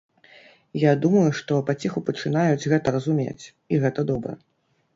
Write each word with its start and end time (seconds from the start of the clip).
Я 0.83 0.93
думаю, 1.03 1.25
што 1.41 1.59
паціху 1.67 2.03
пачынаюць 2.09 2.67
гэта 2.73 2.87
разумець, 2.99 3.39
і 3.71 3.83
гэта 3.87 4.09
добра. 4.13 4.31